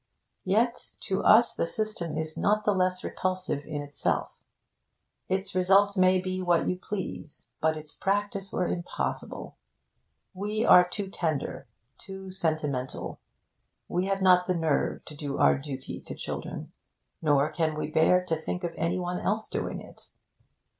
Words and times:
Yet 0.45 0.95
to 1.01 1.21
us 1.23 1.53
the 1.53 1.67
system 1.67 2.17
is 2.17 2.35
not 2.35 2.63
the 2.63 2.73
less 2.73 3.03
repulsive 3.03 3.63
in 3.67 3.83
itself. 3.83 4.31
Its 5.29 5.53
results 5.53 5.95
may 5.95 6.19
be 6.19 6.41
what 6.41 6.67
you 6.67 6.75
please, 6.75 7.45
but 7.59 7.77
its 7.77 7.91
practice 7.93 8.51
were 8.51 8.67
impossible. 8.67 9.57
We 10.33 10.65
are 10.65 10.89
too 10.89 11.07
tender, 11.07 11.67
too 11.99 12.31
sentimental. 12.31 13.19
We 13.87 14.07
have 14.07 14.23
not 14.23 14.47
the 14.47 14.55
nerve 14.55 15.05
to 15.05 15.13
do 15.13 15.37
our 15.37 15.55
duty 15.59 16.01
to 16.01 16.15
children, 16.15 16.71
nor 17.21 17.49
can 17.51 17.75
we 17.77 17.85
bear 17.91 18.25
to 18.25 18.35
think 18.35 18.63
of 18.63 18.73
any 18.79 18.97
one 18.97 19.19
else 19.19 19.47
doing 19.49 19.81
it. 19.81 20.09